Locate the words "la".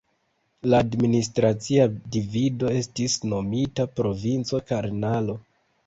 0.71-0.79